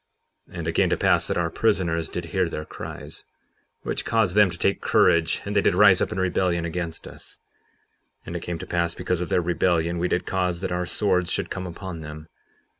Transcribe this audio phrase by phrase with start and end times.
[0.49, 3.23] 57:32 And it came to pass that our prisoners did hear their cries,
[3.83, 7.37] which caused them to take courage; and they did rise up in rebellion against us.
[8.21, 10.87] 57:33 And it came to pass because of their rebellion we did cause that our
[10.87, 12.27] swords should come upon them.